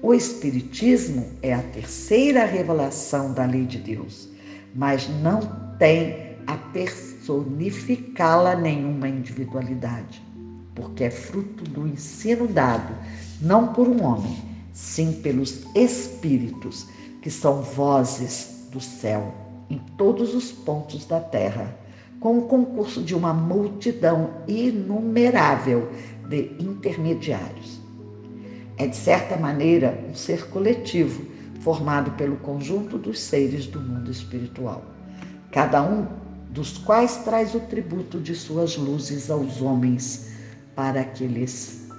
O 0.01 0.13
Espiritismo 0.13 1.25
é 1.41 1.53
a 1.53 1.61
terceira 1.61 2.45
revelação 2.45 3.33
da 3.33 3.45
lei 3.45 3.65
de 3.65 3.77
Deus, 3.77 4.29
mas 4.73 5.09
não 5.21 5.39
tem 5.79 6.35
a 6.45 6.57
personificá-la 6.57 8.55
nenhuma 8.55 9.07
individualidade, 9.07 10.21
porque 10.75 11.05
é 11.05 11.09
fruto 11.09 11.63
do 11.63 11.87
ensino 11.87 12.47
dado 12.47 12.93
não 13.41 13.73
por 13.73 13.87
um 13.87 14.03
homem, 14.03 14.37
sim 14.73 15.13
pelos 15.13 15.63
espíritos, 15.73 16.87
que 17.21 17.31
são 17.31 17.61
vozes 17.61 18.67
do 18.71 18.79
céu 18.79 19.33
em 19.69 19.79
todos 19.97 20.35
os 20.35 20.51
pontos 20.51 21.05
da 21.05 21.19
terra, 21.19 21.75
com 22.19 22.37
o 22.37 22.43
concurso 22.43 23.01
de 23.01 23.15
uma 23.15 23.33
multidão 23.33 24.29
inumerável 24.47 25.89
de 26.27 26.51
intermediários. 26.59 27.84
É, 28.77 28.87
de 28.87 28.95
certa 28.95 29.37
maneira, 29.37 30.03
um 30.09 30.13
ser 30.13 30.49
coletivo 30.49 31.25
formado 31.61 32.11
pelo 32.11 32.35
conjunto 32.37 32.97
dos 32.97 33.19
seres 33.19 33.65
do 33.67 33.79
mundo 33.79 34.11
espiritual, 34.11 34.83
cada 35.51 35.81
um 35.81 36.07
dos 36.49 36.77
quais 36.77 37.17
traz 37.17 37.55
o 37.55 37.59
tributo 37.61 38.19
de 38.19 38.35
suas 38.35 38.77
luzes 38.77 39.29
aos 39.29 39.61
homens 39.61 40.31
para 40.75 41.03
que 41.03 41.25
lhes 41.25 41.89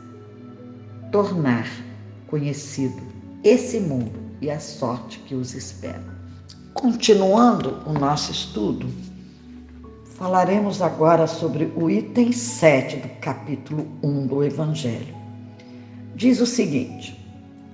tornar 1.11 1.67
conhecido 2.27 3.01
esse 3.43 3.81
mundo 3.81 4.19
e 4.41 4.51
a 4.51 4.61
sorte 4.61 5.19
que 5.21 5.35
os 5.35 5.55
espera. 5.55 6.05
Continuando 6.75 7.79
o 7.87 7.93
nosso 7.93 8.31
estudo, 8.31 8.87
falaremos 10.05 10.83
agora 10.83 11.27
sobre 11.27 11.73
o 11.75 11.91
item 11.91 12.33
7 12.33 12.97
do 12.99 13.09
capítulo 13.21 13.87
1 14.03 14.27
do 14.27 14.45
Evangelho. 14.45 15.16
Diz 16.17 16.41
o 16.41 16.47
seguinte: 16.47 17.15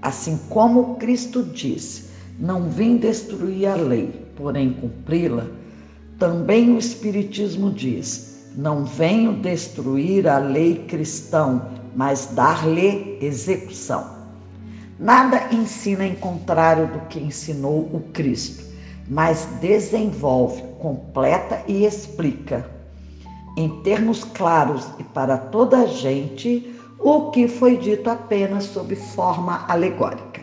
Assim 0.02 0.36
como 0.48 0.96
Cristo 0.96 1.44
disse, 1.44 2.10
não 2.40 2.68
vim 2.68 2.96
destruir 2.96 3.68
a 3.68 3.76
lei, 3.76 4.08
porém 4.34 4.72
cumpri-la, 4.72 5.46
também 6.18 6.74
o 6.74 6.78
Espiritismo 6.78 7.70
diz, 7.70 8.50
não 8.56 8.84
venho 8.84 9.34
destruir 9.34 10.26
a 10.26 10.38
lei 10.38 10.74
cristã, 10.88 11.62
mas 11.94 12.30
dar-lhe 12.34 13.16
execução. 13.20 14.10
Nada 14.98 15.54
ensina 15.54 16.04
em 16.04 16.16
contrário 16.16 16.88
do 16.88 16.98
que 17.06 17.20
ensinou 17.20 17.88
o 17.92 18.00
Cristo, 18.12 18.64
mas 19.08 19.46
desenvolve, 19.60 20.64
completa 20.80 21.62
e 21.68 21.84
explica, 21.84 22.68
em 23.56 23.68
termos 23.82 24.24
claros 24.24 24.84
e 24.98 25.04
para 25.04 25.38
toda 25.38 25.78
a 25.78 25.86
gente, 25.86 26.71
o 27.02 27.30
que 27.30 27.48
foi 27.48 27.76
dito 27.76 28.08
apenas 28.08 28.64
sob 28.64 28.94
forma 28.94 29.64
alegórica. 29.68 30.40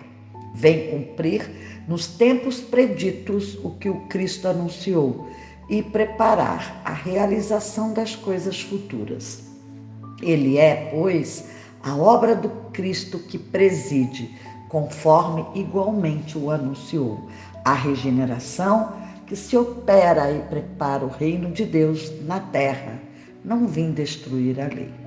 Vem 0.53 0.89
cumprir 0.89 1.49
nos 1.87 2.05
tempos 2.05 2.59
preditos 2.59 3.55
o 3.63 3.71
que 3.71 3.89
o 3.89 4.01
Cristo 4.07 4.47
anunciou 4.47 5.29
e 5.69 5.81
preparar 5.81 6.81
a 6.83 6.91
realização 6.91 7.93
das 7.93 8.15
coisas 8.15 8.59
futuras. 8.59 9.43
Ele 10.21 10.57
é, 10.57 10.89
pois, 10.91 11.45
a 11.81 11.95
obra 11.95 12.35
do 12.35 12.49
Cristo 12.73 13.19
que 13.19 13.37
preside 13.37 14.35
conforme 14.67 15.45
igualmente 15.55 16.37
o 16.37 16.51
anunciou, 16.51 17.27
a 17.65 17.73
regeneração 17.73 18.93
que 19.25 19.35
se 19.35 19.55
opera 19.55 20.31
e 20.31 20.39
prepara 20.41 21.05
o 21.05 21.09
reino 21.09 21.51
de 21.51 21.65
Deus 21.65 22.11
na 22.25 22.39
terra. 22.39 22.99
Não 23.43 23.67
vim 23.67 23.91
destruir 23.91 24.59
a 24.59 24.67
lei. 24.67 24.98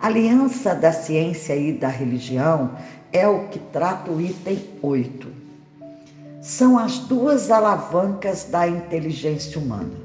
A 0.00 0.06
aliança 0.06 0.74
da 0.74 0.92
ciência 0.92 1.56
e 1.56 1.72
da 1.72 1.88
religião 1.88 2.72
é 3.12 3.26
o 3.26 3.48
que 3.48 3.58
trata 3.58 4.10
o 4.10 4.20
item 4.20 4.62
8. 4.82 5.28
São 6.42 6.78
as 6.78 6.98
duas 6.98 7.50
alavancas 7.50 8.44
da 8.44 8.68
inteligência 8.68 9.58
humana. 9.58 10.04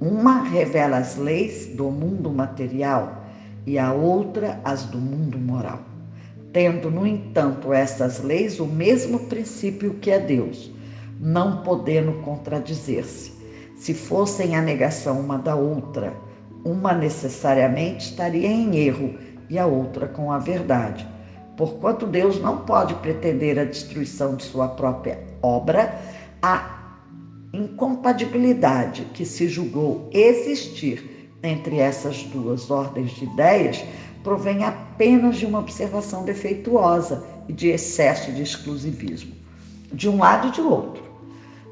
Uma 0.00 0.42
revela 0.42 0.98
as 0.98 1.16
leis 1.16 1.66
do 1.66 1.90
mundo 1.90 2.30
material 2.30 3.24
e 3.66 3.78
a 3.78 3.92
outra 3.92 4.60
as 4.64 4.84
do 4.84 4.98
mundo 4.98 5.38
moral 5.38 5.88
tendo, 6.52 6.90
no 6.90 7.06
entanto, 7.06 7.72
essas 7.72 8.20
leis 8.20 8.58
o 8.58 8.66
mesmo 8.66 9.20
princípio 9.20 9.94
que 9.94 10.10
é 10.10 10.18
Deus, 10.18 10.70
não 11.20 11.62
podendo 11.62 12.12
contradizer-se. 12.22 13.32
Se 13.76 13.94
fossem 13.94 14.56
a 14.56 14.62
negação 14.62 15.20
uma 15.20 15.38
da 15.38 15.54
outra, 15.54 16.12
uma 16.64 16.92
necessariamente 16.92 18.10
estaria 18.10 18.48
em 18.48 18.76
erro 18.76 19.14
e 19.48 19.58
a 19.58 19.66
outra 19.66 20.06
com 20.06 20.30
a 20.32 20.38
verdade. 20.38 21.06
Porquanto 21.56 22.06
Deus 22.06 22.40
não 22.40 22.58
pode 22.58 22.94
pretender 22.94 23.58
a 23.58 23.64
destruição 23.64 24.36
de 24.36 24.44
sua 24.44 24.68
própria 24.68 25.18
obra, 25.42 26.00
a 26.40 26.78
incompatibilidade 27.52 29.06
que 29.14 29.24
se 29.24 29.48
julgou 29.48 30.08
existir 30.12 31.32
entre 31.42 31.78
essas 31.78 32.22
duas 32.24 32.70
ordens 32.70 33.12
de 33.12 33.24
ideias 33.24 33.84
provém 34.22 34.64
apenas 34.64 35.36
de 35.36 35.46
uma 35.46 35.60
observação 35.60 36.24
defeituosa 36.24 37.24
e 37.48 37.52
de 37.52 37.68
excesso 37.68 38.30
de 38.32 38.42
exclusivismo. 38.42 39.38
de 39.90 40.06
um 40.06 40.18
lado 40.18 40.48
e 40.48 40.50
de 40.50 40.60
outro. 40.60 41.02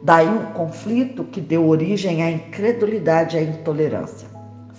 Daí 0.02 0.26
um 0.26 0.47
conflito 0.52 1.25
que 1.25 1.40
deu 1.40 1.69
origem 1.69 2.23
à 2.23 2.31
incredulidade 2.31 3.37
e 3.37 3.40
à 3.40 3.43
intolerância. 3.43 4.36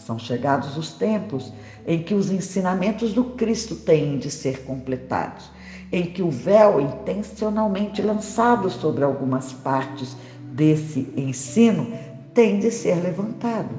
São 0.07 0.17
chegados 0.17 0.77
os 0.77 0.93
tempos 0.93 1.51
em 1.85 2.01
que 2.01 2.13
os 2.13 2.31
ensinamentos 2.31 3.11
do 3.11 3.25
Cristo 3.25 3.75
têm 3.75 4.17
de 4.17 4.31
ser 4.31 4.63
completados, 4.63 5.51
em 5.91 6.05
que 6.05 6.21
o 6.21 6.31
véu 6.31 6.79
intencionalmente 6.79 8.01
lançado 8.01 8.69
sobre 8.69 9.03
algumas 9.03 9.51
partes 9.51 10.15
desse 10.53 11.09
ensino 11.17 11.91
tem 12.33 12.57
de 12.57 12.71
ser 12.71 13.03
levantado, 13.03 13.75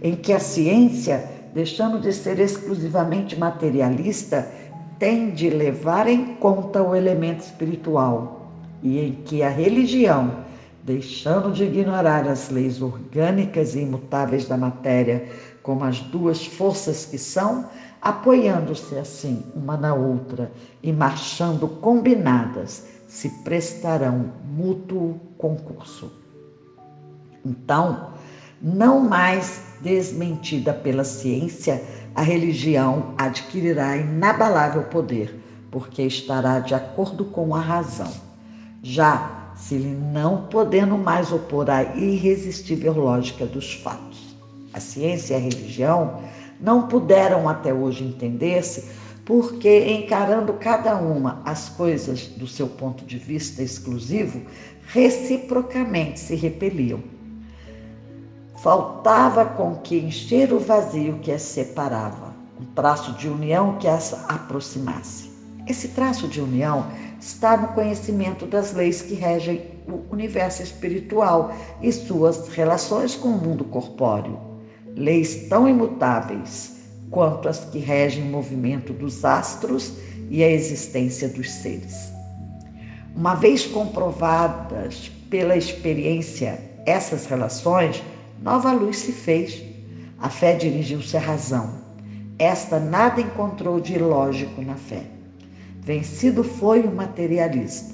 em 0.00 0.14
que 0.14 0.32
a 0.32 0.38
ciência, 0.38 1.28
deixando 1.52 1.98
de 1.98 2.12
ser 2.12 2.38
exclusivamente 2.38 3.36
materialista, 3.36 4.48
tem 5.00 5.30
de 5.30 5.50
levar 5.50 6.06
em 6.06 6.36
conta 6.36 6.80
o 6.80 6.94
elemento 6.94 7.40
espiritual, 7.40 8.52
e 8.84 9.00
em 9.00 9.12
que 9.24 9.42
a 9.42 9.48
religião, 9.48 10.44
deixando 10.84 11.52
de 11.52 11.64
ignorar 11.64 12.28
as 12.28 12.50
leis 12.50 12.80
orgânicas 12.80 13.74
e 13.74 13.80
imutáveis 13.80 14.46
da 14.46 14.56
matéria, 14.56 15.28
como 15.62 15.84
as 15.84 16.00
duas 16.00 16.44
forças 16.46 17.04
que 17.06 17.18
são, 17.18 17.66
apoiando-se 18.00 18.96
assim 18.96 19.44
uma 19.54 19.76
na 19.76 19.94
outra 19.94 20.50
e 20.82 20.92
marchando 20.92 21.68
combinadas, 21.68 22.84
se 23.06 23.28
prestarão 23.44 24.32
mútuo 24.44 25.20
concurso. 25.38 26.10
Então, 27.44 28.12
não 28.60 29.00
mais 29.00 29.62
desmentida 29.80 30.72
pela 30.72 31.04
ciência, 31.04 31.82
a 32.14 32.22
religião 32.22 33.14
adquirirá 33.18 33.96
inabalável 33.96 34.84
poder, 34.84 35.40
porque 35.70 36.02
estará 36.02 36.60
de 36.60 36.74
acordo 36.74 37.24
com 37.24 37.54
a 37.54 37.60
razão. 37.60 38.12
Já 38.82 39.52
se 39.56 39.76
lhe 39.76 39.94
não 39.94 40.46
podendo 40.46 40.96
mais 40.96 41.32
opor 41.32 41.70
à 41.70 41.82
irresistível 41.96 42.92
lógica 42.94 43.46
dos 43.46 43.74
fatos. 43.74 44.31
A 44.72 44.80
ciência 44.80 45.34
e 45.34 45.36
a 45.36 45.40
religião 45.40 46.22
não 46.60 46.86
puderam 46.86 47.48
até 47.48 47.74
hoje 47.74 48.04
entender-se 48.04 48.84
porque, 49.24 49.86
encarando 49.92 50.54
cada 50.54 50.96
uma 50.96 51.42
as 51.44 51.68
coisas 51.68 52.26
do 52.26 52.46
seu 52.46 52.66
ponto 52.66 53.04
de 53.04 53.18
vista 53.18 53.62
exclusivo, 53.62 54.42
reciprocamente 54.86 56.18
se 56.18 56.34
repeliam. 56.34 57.00
Faltava 58.56 59.44
com 59.44 59.76
que 59.76 59.98
encher 59.98 60.52
o 60.52 60.58
vazio 60.58 61.18
que 61.18 61.32
as 61.32 61.42
separava, 61.42 62.32
um 62.60 62.64
traço 62.64 63.12
de 63.12 63.28
união 63.28 63.76
que 63.78 63.88
as 63.88 64.12
aproximasse. 64.28 65.30
Esse 65.66 65.88
traço 65.88 66.26
de 66.28 66.40
união 66.40 66.86
está 67.20 67.56
no 67.56 67.68
conhecimento 67.68 68.46
das 68.46 68.72
leis 68.72 69.02
que 69.02 69.14
regem 69.14 69.62
o 69.86 70.02
universo 70.12 70.62
espiritual 70.62 71.52
e 71.80 71.92
suas 71.92 72.48
relações 72.48 73.14
com 73.14 73.28
o 73.28 73.38
mundo 73.38 73.64
corpóreo 73.64 74.51
leis 74.96 75.48
tão 75.48 75.68
imutáveis 75.68 76.76
quanto 77.10 77.48
as 77.48 77.64
que 77.64 77.78
regem 77.78 78.24
o 78.24 78.26
movimento 78.26 78.92
dos 78.92 79.24
astros 79.24 79.94
e 80.30 80.42
a 80.42 80.50
existência 80.50 81.28
dos 81.28 81.50
seres. 81.50 82.12
Uma 83.14 83.34
vez 83.34 83.66
comprovadas 83.66 85.10
pela 85.28 85.56
experiência 85.56 86.72
essas 86.86 87.26
relações, 87.26 88.02
nova 88.42 88.72
luz 88.72 88.98
se 88.98 89.12
fez. 89.12 89.62
A 90.18 90.28
fé 90.28 90.54
dirigiu-se 90.54 91.16
à 91.16 91.20
razão. 91.20 91.74
Esta 92.38 92.80
nada 92.80 93.20
encontrou 93.20 93.80
de 93.80 93.94
ilógico 93.94 94.62
na 94.62 94.74
fé. 94.74 95.04
Vencido 95.80 96.42
foi 96.42 96.80
o 96.80 96.94
materialista. 96.94 97.92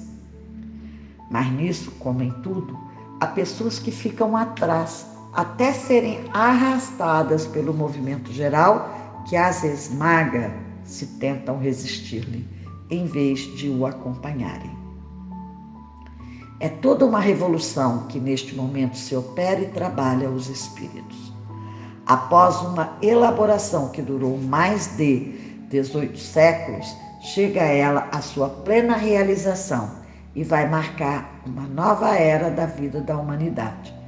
Mas 1.29 1.51
nisso, 1.51 1.91
como 1.99 2.23
em 2.23 2.31
tudo, 2.41 2.77
há 3.19 3.27
pessoas 3.27 3.77
que 3.77 3.91
ficam 3.91 4.35
atrás 4.35 5.05
até 5.33 5.71
serem 5.71 6.21
arrastadas 6.33 7.45
pelo 7.45 7.73
movimento 7.73 8.31
geral 8.31 9.23
que 9.27 9.35
as 9.35 9.63
esmaga 9.63 10.51
se 10.83 11.05
tentam 11.05 11.59
resistir-lhe, 11.59 12.47
em 12.89 13.05
vez 13.05 13.41
de 13.55 13.69
o 13.69 13.85
acompanharem. 13.85 14.77
É 16.59 16.67
toda 16.67 17.05
uma 17.05 17.19
revolução 17.19 18.07
que 18.07 18.19
neste 18.19 18.55
momento 18.55 18.97
se 18.97 19.15
opera 19.15 19.61
e 19.61 19.67
trabalha 19.67 20.29
os 20.29 20.49
espíritos. 20.49 21.31
Após 22.05 22.59
uma 22.61 22.97
elaboração 23.01 23.89
que 23.89 24.01
durou 24.01 24.37
mais 24.37 24.97
de 24.97 25.59
18 25.69 26.17
séculos, 26.17 26.87
chega 27.21 27.61
ela 27.61 28.09
à 28.11 28.19
sua 28.19 28.49
plena 28.49 28.95
realização 28.97 29.91
e 30.35 30.43
vai 30.43 30.67
marcar 30.67 31.41
uma 31.45 31.67
nova 31.67 32.15
era 32.15 32.49
da 32.49 32.65
vida 32.65 32.99
da 32.99 33.15
humanidade 33.15 33.98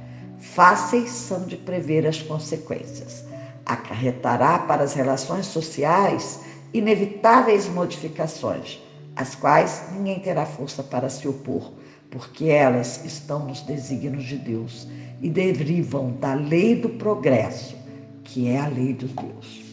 fáceis 0.54 1.10
são 1.10 1.44
de 1.44 1.56
prever 1.56 2.06
as 2.06 2.20
consequências. 2.20 3.24
Acarretará 3.64 4.58
para 4.58 4.82
as 4.82 4.92
relações 4.92 5.46
sociais 5.46 6.40
inevitáveis 6.74 7.68
modificações, 7.68 8.80
às 9.16 9.34
quais 9.34 9.84
ninguém 9.92 10.20
terá 10.20 10.44
força 10.44 10.82
para 10.82 11.08
se 11.08 11.26
opor, 11.26 11.72
porque 12.10 12.46
elas 12.46 13.02
estão 13.04 13.46
nos 13.46 13.62
desígnios 13.62 14.24
de 14.24 14.36
Deus 14.36 14.86
e 15.22 15.30
derivam 15.30 16.12
da 16.12 16.34
lei 16.34 16.74
do 16.74 16.90
progresso, 16.90 17.76
que 18.22 18.48
é 18.48 18.60
a 18.60 18.66
lei 18.66 18.92
de 18.92 19.06
Deus. 19.06 19.71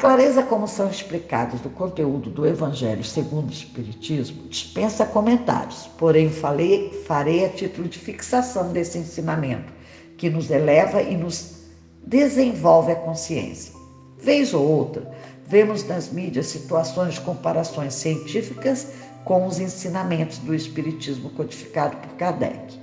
Clareza 0.00 0.44
como 0.44 0.68
são 0.68 0.88
explicados 0.88 1.60
do 1.60 1.68
conteúdo 1.70 2.30
do 2.30 2.46
Evangelho 2.46 3.02
segundo 3.02 3.48
o 3.48 3.52
Espiritismo 3.52 4.46
dispensa 4.48 5.04
comentários, 5.04 5.90
porém 5.98 6.30
falei, 6.30 7.02
farei 7.04 7.44
a 7.44 7.48
título 7.48 7.88
de 7.88 7.98
fixação 7.98 8.72
desse 8.72 8.96
ensinamento, 8.96 9.72
que 10.16 10.30
nos 10.30 10.50
eleva 10.50 11.02
e 11.02 11.16
nos 11.16 11.64
desenvolve 12.06 12.92
a 12.92 12.96
consciência. 12.96 13.74
Vez 14.16 14.54
ou 14.54 14.64
outra, 14.64 15.10
vemos 15.44 15.84
nas 15.84 16.12
mídias 16.12 16.46
situações 16.46 17.14
de 17.14 17.20
comparações 17.22 17.94
científicas 17.94 18.86
com 19.24 19.46
os 19.46 19.58
ensinamentos 19.58 20.38
do 20.38 20.54
Espiritismo 20.54 21.30
codificado 21.30 21.96
por 21.96 22.10
Kardec. 22.16 22.78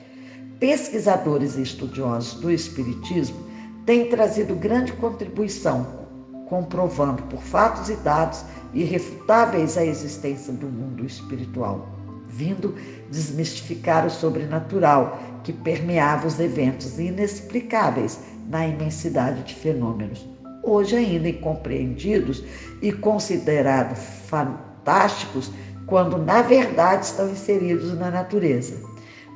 Pesquisadores 0.60 1.56
e 1.56 1.62
estudiosos 1.62 2.41
do 2.41 2.51
Espiritismo 2.51 3.39
têm 3.86 4.10
trazido 4.10 4.54
grande 4.54 4.91
contribuição 4.91 6.05
comprovando 6.46 7.24
por 7.24 7.42
fatos 7.42 7.90
e 7.90 7.96
dados 7.96 8.44
irrefutáveis 8.74 9.78
a 9.78 9.86
existência 9.86 10.54
do 10.54 10.68
mundo 10.68 11.06
espiritual, 11.06 11.88
vindo 12.28 12.76
desmistificar 13.10 14.06
o 14.06 14.10
sobrenatural 14.10 15.20
que 15.44 15.54
permeava 15.54 16.28
os 16.28 16.40
eventos 16.40 17.00
inexplicáveis 17.00 18.20
na 18.50 18.68
imensidade 18.68 19.44
de 19.44 19.56
fenômenos, 19.56 20.26
hoje 20.62 20.96
ainda 20.96 21.30
incompreendidos 21.30 22.44
e 22.82 22.92
considerados 22.92 24.00
fantásticos 24.28 25.52
quando 25.86 26.18
na 26.18 26.42
verdade 26.42 27.06
estão 27.06 27.30
inseridos 27.30 27.98
na 27.98 28.10
natureza. 28.10 28.76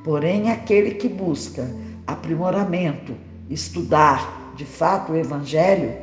Porém, 0.04 0.52
aquele 0.52 0.92
que 0.92 1.08
busca 1.08 1.68
aprimoramento, 2.08 3.14
estudar 3.50 4.54
de 4.56 4.66
fato 4.66 5.12
o 5.12 5.16
Evangelho, 5.16 5.94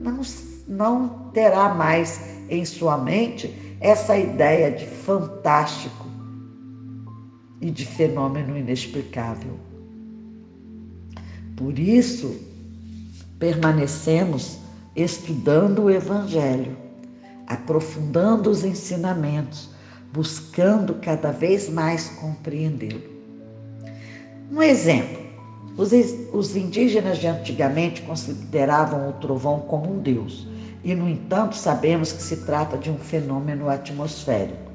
não, 0.00 0.20
não 0.66 1.30
terá 1.32 1.74
mais 1.74 2.20
em 2.48 2.64
sua 2.64 2.98
mente 2.98 3.76
essa 3.80 4.16
ideia 4.16 4.70
de 4.70 4.86
fantástico 4.86 6.06
e 7.60 7.70
de 7.70 7.86
fenômeno 7.86 8.56
inexplicável. 8.56 9.58
Por 11.56 11.78
isso, 11.78 12.36
permanecemos 13.38 14.58
estudando 14.94 15.84
o 15.84 15.90
Evangelho, 15.90 16.76
aprofundando 17.46 18.50
os 18.50 18.64
ensinamentos, 18.64 19.70
buscando 20.12 20.94
cada 20.94 21.30
vez 21.30 21.68
mais 21.68 22.08
compreendê-lo. 22.08 23.02
Um 24.50 24.62
exemplo: 24.62 25.26
os, 25.76 26.56
indígenas 26.56 27.18
de 27.18 27.26
antigamente 27.26 28.02
consideravam 28.02 29.10
o 29.10 29.12
trovão 29.14 29.60
como 29.60 29.92
um 29.92 29.98
deus, 29.98 30.46
e, 30.86 30.94
no 30.94 31.08
entanto, 31.08 31.56
sabemos 31.56 32.12
que 32.12 32.22
se 32.22 32.38
trata 32.38 32.78
de 32.78 32.90
um 32.90 32.96
fenômeno 32.96 33.68
atmosférico 33.68 34.66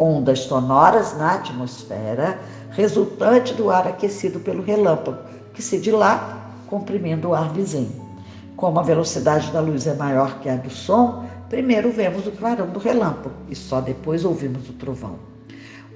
ondas 0.00 0.40
sonoras 0.40 1.16
na 1.18 1.34
atmosfera, 1.34 2.40
resultante 2.70 3.52
do 3.52 3.68
ar 3.68 3.86
aquecido 3.86 4.40
pelo 4.40 4.62
relâmpago, 4.62 5.18
que 5.52 5.60
se 5.60 5.78
dilata, 5.78 6.38
comprimindo 6.66 7.28
o 7.28 7.34
ar 7.34 7.52
vizinho. 7.52 7.92
Como 8.56 8.80
a 8.80 8.82
velocidade 8.82 9.50
da 9.52 9.60
luz 9.60 9.86
é 9.86 9.92
maior 9.92 10.40
que 10.40 10.48
a 10.48 10.56
do 10.56 10.70
som, 10.70 11.26
primeiro 11.50 11.92
vemos 11.92 12.26
o 12.26 12.32
clarão 12.32 12.68
do 12.68 12.78
relâmpago 12.78 13.34
e 13.50 13.54
só 13.54 13.82
depois 13.82 14.24
ouvimos 14.24 14.70
o 14.70 14.72
trovão. 14.72 15.18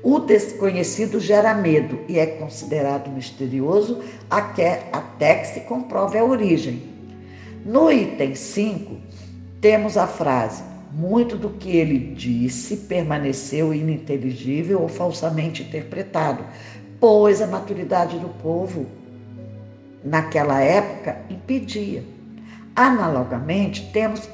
O 0.03 0.18
desconhecido 0.18 1.18
gera 1.18 1.55
medo 1.55 1.98
e 2.07 2.18
é 2.18 2.27
considerado 2.27 3.09
misterioso 3.09 4.00
até 4.29 4.90
que 5.18 5.46
se 5.46 5.61
comprove 5.61 6.18
a 6.18 6.24
origem. 6.24 6.83
No 7.64 7.90
item 7.90 8.35
5, 8.35 8.96
temos 9.64 9.96
a 9.96 10.07
frase: 10.07 10.62
muito 10.92 11.38
do 11.38 11.48
que 11.48 11.74
ele 11.74 12.14
disse 12.14 12.77
permaneceu 12.77 13.72
ininteligível 13.72 14.83
ou 14.83 14.88
falsamente 14.90 15.62
interpretado, 15.62 16.44
pois 17.00 17.40
a 17.40 17.46
maturidade 17.46 18.18
do 18.18 18.29
povo 18.29 18.85
naquela 20.05 20.61
época 20.61 21.16
impedia. 21.31 22.05
Analogamente, 22.77 23.90
temos 23.90 24.29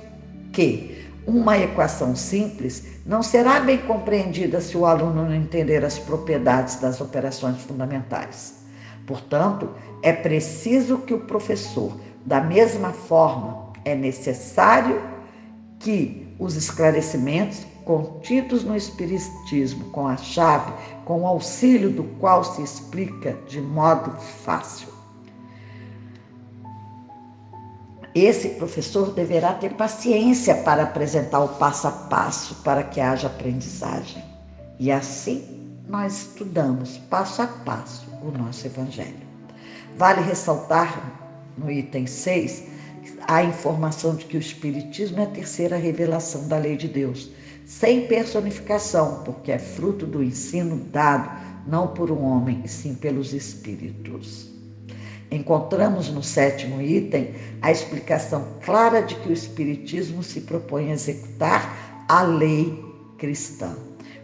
que 0.52 1.06
uma 1.24 1.56
equação 1.56 2.16
simples 2.16 2.98
não 3.06 3.22
será 3.22 3.60
bem 3.60 3.78
compreendida 3.78 4.60
se 4.60 4.76
o 4.76 4.84
aluno 4.84 5.26
não 5.26 5.34
entender 5.34 5.84
as 5.84 5.96
propriedades 5.96 6.80
das 6.80 7.00
operações 7.00 7.62
fundamentais. 7.62 8.64
Portanto, 9.06 9.68
é 10.02 10.12
preciso 10.12 10.98
que 10.98 11.14
o 11.14 11.20
professor, 11.20 11.96
da 12.26 12.40
mesma 12.40 12.90
forma, 12.90 13.70
é 13.84 13.94
necessário 13.94 15.19
que 15.80 16.34
os 16.38 16.54
esclarecimentos 16.54 17.66
contidos 17.84 18.62
no 18.62 18.76
Espiritismo, 18.76 19.90
com 19.90 20.06
a 20.06 20.16
chave, 20.16 20.72
com 21.04 21.22
o 21.22 21.26
auxílio 21.26 21.90
do 21.90 22.04
qual 22.20 22.44
se 22.44 22.62
explica 22.62 23.36
de 23.48 23.60
modo 23.60 24.12
fácil. 24.20 24.88
Esse 28.14 28.50
professor 28.50 29.12
deverá 29.12 29.54
ter 29.54 29.74
paciência 29.74 30.54
para 30.56 30.82
apresentar 30.82 31.40
o 31.40 31.48
passo 31.48 31.88
a 31.88 31.92
passo 31.92 32.56
para 32.56 32.82
que 32.82 33.00
haja 33.00 33.28
aprendizagem. 33.28 34.22
E 34.78 34.90
assim 34.90 35.78
nós 35.88 36.22
estudamos 36.22 36.98
passo 37.08 37.42
a 37.42 37.46
passo 37.46 38.08
o 38.22 38.30
nosso 38.36 38.66
Evangelho. 38.66 39.28
Vale 39.96 40.22
ressaltar 40.22 41.20
no 41.56 41.70
item 41.70 42.06
6 42.06 42.64
a 43.30 43.44
informação 43.44 44.16
de 44.16 44.24
que 44.24 44.36
o 44.36 44.40
Espiritismo 44.40 45.20
é 45.20 45.22
a 45.22 45.26
terceira 45.26 45.76
revelação 45.76 46.48
da 46.48 46.58
lei 46.58 46.76
de 46.76 46.88
Deus, 46.88 47.30
sem 47.64 48.08
personificação, 48.08 49.22
porque 49.24 49.52
é 49.52 49.58
fruto 49.58 50.04
do 50.04 50.20
ensino 50.20 50.76
dado 50.90 51.30
não 51.64 51.86
por 51.86 52.10
um 52.10 52.24
homem, 52.24 52.60
e 52.64 52.68
sim 52.68 52.92
pelos 52.92 53.32
Espíritos. 53.32 54.50
Encontramos 55.30 56.08
no 56.08 56.24
sétimo 56.24 56.82
item 56.82 57.30
a 57.62 57.70
explicação 57.70 58.44
clara 58.64 59.00
de 59.00 59.14
que 59.14 59.28
o 59.28 59.32
Espiritismo 59.32 60.24
se 60.24 60.40
propõe 60.40 60.90
a 60.90 60.94
executar 60.94 62.04
a 62.08 62.22
lei 62.22 62.84
cristã, 63.16 63.76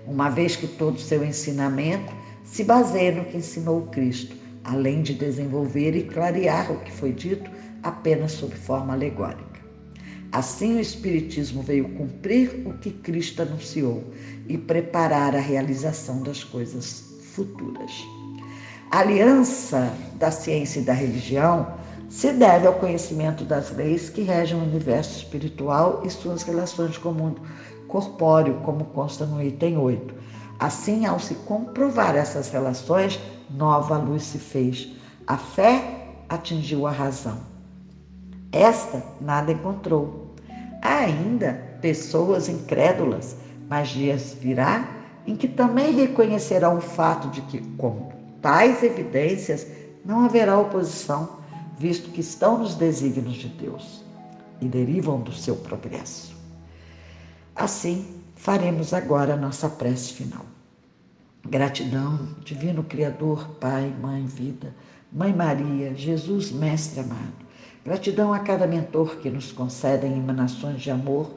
uma 0.05 0.31
vez 0.31 0.57
que 0.57 0.67
todo 0.67 0.97
o 0.97 1.01
seu 1.01 1.25
ensinamento 1.25 2.13
se 2.43 2.65
baseia 2.65 3.13
no 3.13 3.25
que 3.27 3.37
ensinou 3.37 3.83
Cristo, 3.83 4.35
além 4.65 5.01
de 5.01 5.15
desenvolver 5.15 5.95
e 5.95 6.03
clarear 6.03 6.73
o 6.73 6.81
que 6.81 6.91
foi 6.91 7.13
dito 7.13 7.49
apenas 7.87 8.33
sob 8.33 8.55
forma 8.55 8.93
alegórica. 8.93 9.61
Assim, 10.33 10.77
o 10.77 10.81
Espiritismo 10.81 11.63
veio 11.63 11.89
cumprir 11.91 12.63
o 12.67 12.75
que 12.79 12.91
Cristo 12.91 13.43
anunciou 13.43 14.03
e 14.49 14.59
preparar 14.59 15.35
a 15.35 15.41
realização 15.41 16.23
das 16.23 16.43
coisas 16.43 17.05
futuras. 17.33 17.93
A 18.91 19.01
aliança 19.01 19.93
da 20.15 20.31
ciência 20.31 20.81
e 20.81 20.85
da 20.85 20.93
religião 20.93 21.75
se 22.09 22.33
deve 22.33 22.67
ao 22.67 22.75
conhecimento 22.75 23.45
das 23.45 23.75
leis 23.75 24.11
que 24.11 24.23
regem 24.23 24.59
o 24.59 24.63
universo 24.63 25.19
espiritual 25.19 26.03
e 26.05 26.11
suas 26.11 26.43
relações 26.43 26.99
com 26.99 27.11
o 27.11 27.15
mundo 27.15 27.43
corpóreo, 27.89 28.61
como 28.65 28.85
consta 28.87 29.25
no 29.25 29.43
item 29.43 29.77
8. 29.77 30.15
Assim, 30.59 31.07
ao 31.07 31.21
se 31.21 31.35
comprovar 31.35 32.17
essas 32.17 32.51
relações, 32.51 33.21
nova 33.51 33.97
luz 33.97 34.23
se 34.23 34.39
fez. 34.39 34.89
A 35.27 35.37
fé 35.37 36.09
atingiu 36.29 36.87
a 36.87 36.91
razão. 36.91 37.56
Esta 38.53 39.03
nada 39.21 39.53
encontrou. 39.53 40.35
Há 40.83 40.99
ainda 40.99 41.79
pessoas 41.81 42.49
incrédulas, 42.49 43.37
mas 43.69 43.89
dias 43.89 44.37
virá 44.41 44.89
em 45.27 45.35
que 45.35 45.49
também 45.49 45.93
reconhecerão 45.93 46.79
o 46.79 46.81
fato 46.81 47.29
de 47.29 47.41
que, 47.43 47.61
com 47.77 48.13
tais 48.41 48.83
evidências, 48.83 49.67
não 50.05 50.25
haverá 50.25 50.59
oposição, 50.59 51.41
visto 51.77 52.11
que 52.11 52.21
estão 52.21 52.59
nos 52.59 52.75
desígnios 52.75 53.37
de 53.37 53.49
Deus 53.49 54.05
e 54.61 54.69
derivam 54.69 55.21
do 55.21 55.33
seu 55.33 55.57
progresso. 55.57 56.37
Assim, 57.55 58.07
faremos 58.37 58.95
agora 58.95 59.35
a 59.35 59.37
nossa 59.37 59.69
prece 59.69 60.13
final. 60.13 60.45
Gratidão, 61.45 62.29
Divino 62.45 62.85
Criador, 62.85 63.49
Pai, 63.61 63.93
Mãe, 64.01 64.25
Vida, 64.25 64.75
Mãe 65.13 65.33
Maria, 65.33 65.95
Jesus, 65.95 66.53
Mestre 66.53 67.01
amado 67.01 67.46
Gratidão 67.87 68.35
a 68.35 68.41
cada 68.41 68.67
mentor 68.67 69.19
que 69.19 69.31
nos 69.31 69.53
concedem 69.53 70.19
emanações 70.19 70.83
de 70.83 70.91
amor, 70.91 71.31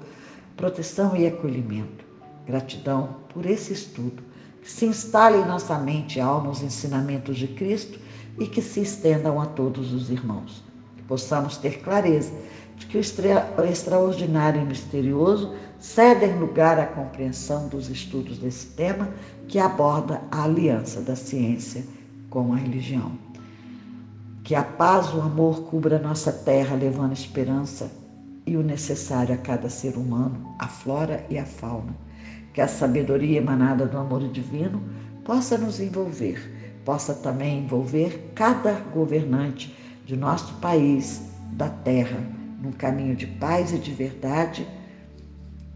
proteção 0.57 1.15
e 1.15 1.27
acolhimento. 1.27 2.03
Gratidão 2.43 3.17
por 3.31 3.45
esse 3.45 3.71
estudo, 3.71 4.23
que 4.59 4.71
se 4.71 4.87
instale 4.87 5.37
em 5.37 5.45
nossa 5.45 5.77
mente 5.77 6.17
e 6.17 6.21
alma 6.21 6.49
os 6.49 6.63
ensinamentos 6.63 7.37
de 7.37 7.49
Cristo 7.49 7.99
e 8.39 8.47
que 8.47 8.63
se 8.63 8.81
estendam 8.81 9.39
a 9.39 9.45
todos 9.45 9.93
os 9.93 10.09
irmãos. 10.09 10.63
Que 10.97 11.03
possamos 11.03 11.55
ter 11.55 11.83
clareza 11.83 12.33
de 12.77 12.87
que 12.87 12.97
o 12.97 13.63
extraordinário 13.63 14.59
e 14.59 14.65
misterioso 14.65 15.53
cedem 15.77 16.39
lugar 16.39 16.79
à 16.79 16.87
compreensão 16.87 17.67
dos 17.67 17.89
estudos 17.89 18.39
desse 18.39 18.65
tema 18.69 19.07
que 19.47 19.59
aborda 19.59 20.19
a 20.31 20.45
aliança 20.45 20.99
da 20.99 21.15
ciência 21.15 21.85
com 22.27 22.53
a 22.53 22.55
religião. 22.55 23.28
Que 24.49 24.55
a 24.55 24.63
paz, 24.63 25.13
o 25.13 25.21
amor 25.21 25.61
cubra 25.65 25.99
nossa 25.99 26.31
terra, 26.31 26.75
levando 26.75 27.13
esperança 27.13 27.91
e 28.47 28.57
o 28.57 28.63
necessário 28.63 29.35
a 29.35 29.37
cada 29.37 29.69
ser 29.69 29.95
humano, 29.95 30.55
a 30.57 30.67
flora 30.67 31.23
e 31.29 31.37
a 31.37 31.45
fauna. 31.45 31.95
Que 32.51 32.59
a 32.59 32.67
sabedoria 32.67 33.37
emanada 33.37 33.85
do 33.85 33.95
amor 33.95 34.27
divino 34.27 34.81
possa 35.23 35.55
nos 35.55 35.79
envolver, 35.79 36.81
possa 36.83 37.13
também 37.13 37.59
envolver 37.59 38.31
cada 38.33 38.73
governante 38.73 39.77
de 40.03 40.17
nosso 40.17 40.55
país, 40.55 41.21
da 41.51 41.69
terra, 41.69 42.17
num 42.59 42.71
caminho 42.71 43.15
de 43.15 43.27
paz 43.27 43.71
e 43.71 43.77
de 43.77 43.91
verdade, 43.91 44.67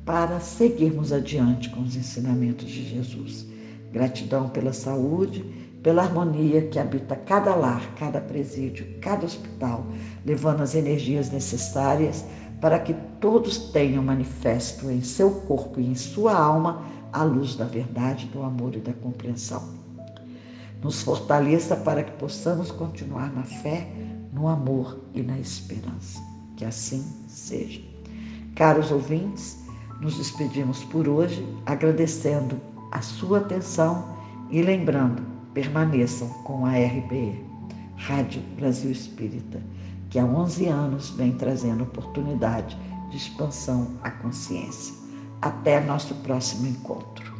para 0.04 0.40
seguirmos 0.40 1.14
adiante 1.14 1.70
com 1.70 1.82
os 1.82 1.96
ensinamentos 1.96 2.68
de 2.68 2.90
Jesus. 2.90 3.46
Gratidão 3.92 4.50
pela 4.50 4.74
saúde 4.74 5.63
pela 5.84 6.02
harmonia 6.02 6.62
que 6.70 6.80
habita 6.80 7.16
cada 7.16 7.54
lar, 7.54 7.94
cada 7.98 8.22
presídio, 8.22 8.88
cada 9.02 9.26
hospital, 9.26 9.86
levando 10.26 10.62
as 10.62 10.74
energias 10.74 11.30
necessárias 11.30 12.26
para 12.62 12.80
que 12.80 12.94
todos 13.20 13.58
tenham 13.72 14.02
manifesto 14.02 14.90
em 14.90 15.02
seu 15.02 15.30
corpo 15.42 15.82
e 15.82 15.86
em 15.86 15.96
sua 15.96 16.34
alma 16.34 16.82
a 17.12 17.24
luz 17.24 17.56
da 17.56 17.66
verdade, 17.66 18.28
do 18.28 18.42
amor 18.42 18.74
e 18.76 18.80
da 18.80 18.94
compreensão. 18.94 19.62
Nos 20.82 21.02
fortaleça 21.02 21.76
para 21.76 22.02
que 22.02 22.14
possamos 22.14 22.72
continuar 22.72 23.32
na 23.34 23.44
fé, 23.44 23.88
no 24.32 24.48
amor 24.48 25.00
e 25.14 25.22
na 25.22 25.38
esperança. 25.38 26.22
Que 26.56 26.64
assim 26.64 27.06
seja. 27.28 27.82
Caros 28.56 28.92
ouvintes, 28.92 29.60
nos 30.00 30.18
despedimos 30.18 30.84
por 30.86 31.08
hoje 31.08 31.46
agradecendo 31.66 32.60
a 32.92 33.02
sua 33.02 33.40
atenção 33.40 34.18
e 34.50 34.62
lembrando 34.62 35.33
permaneçam 35.54 36.28
com 36.44 36.66
a 36.66 36.72
RBE, 36.72 37.44
Rádio 37.96 38.42
Brasil 38.58 38.92
Espírita, 38.92 39.62
que 40.10 40.20
há 40.20 40.26
11 40.26 40.68
anos 40.68 41.10
vem 41.12 41.32
trazendo 41.34 41.84
oportunidade 41.84 42.78
de 43.10 43.18
expansão 43.18 43.98
à 44.04 44.12
consciência. 44.12 44.94
Até 45.42 45.80
nosso 45.80 46.16
próximo 46.16 46.68
encontro. 46.68 47.33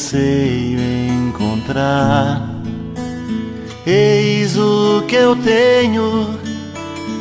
Anseio 0.00 0.80
encontrar. 1.28 2.48
Eis 3.86 4.56
o 4.56 5.04
que 5.06 5.14
eu 5.14 5.36
tenho 5.36 6.38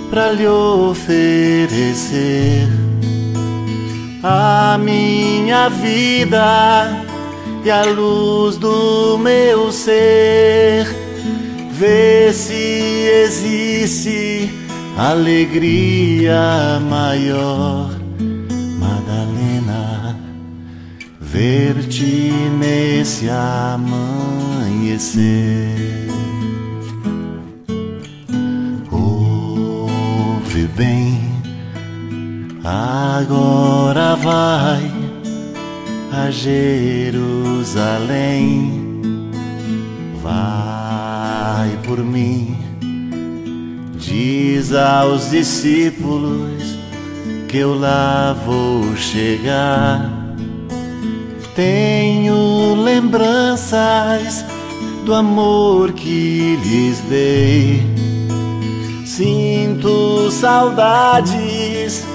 para 0.09 0.31
lhe 0.31 0.47
oferecer 0.47 1.49
a 4.23 4.77
minha 4.79 5.67
vida 5.67 7.05
e 7.65 7.69
a 7.69 7.83
luz 7.83 8.55
do 8.55 9.17
meu 9.17 9.73
ser. 9.73 10.87
Vê 11.71 12.31
se 12.31 13.09
existe 13.25 14.49
alegria 14.97 16.79
maior, 16.89 17.91
ver-te 21.39 22.33
nesse 22.59 23.29
amanhecer. 23.29 24.09
Ouve 28.91 30.67
bem, 30.75 31.17
agora 32.61 34.17
vai 34.17 34.91
a 36.11 36.29
Jerusalém. 36.29 37.31
Vai 40.21 41.69
por 41.85 41.99
mim, 41.99 42.57
diz 43.97 44.73
aos 44.73 45.29
discípulos 45.29 46.77
que 47.47 47.59
eu 47.59 47.79
lá 47.79 48.33
vou 48.45 48.93
chegar. 48.97 50.18
Tenho 51.55 52.75
lembranças 52.83 54.45
do 55.05 55.13
amor 55.13 55.91
que 55.93 56.57
lhes 56.63 56.99
dei. 57.09 57.81
Sinto 59.05 60.31
saudades 60.31 62.05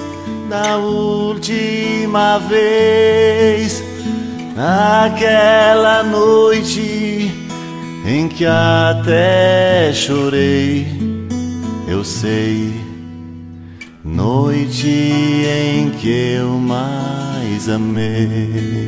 da 0.49 0.77
última 0.77 2.39
vez, 2.39 3.83
naquela 4.55 6.03
noite 6.03 7.31
em 8.05 8.27
que 8.27 8.45
até 8.45 9.91
chorei, 9.93 10.87
eu 11.87 12.03
sei, 12.03 12.73
noite 14.03 14.87
em 14.87 15.89
que 15.89 16.35
eu 16.37 16.51
mais 16.51 17.67
amei. 17.67 18.87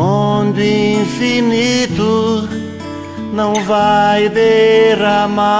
onde 0.00 0.62
o 0.62 1.02
infinito 1.02 2.48
não 3.34 3.52
vai 3.64 4.30
derramar. 4.30 5.52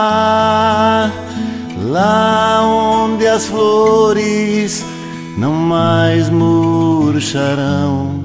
Lá 1.85 2.63
onde 2.63 3.27
as 3.27 3.47
flores 3.47 4.85
não 5.37 5.53
mais 5.53 6.31
murcharão. 6.31 8.25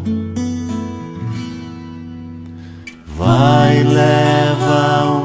Vai, 3.17 3.84
leva 3.84 5.24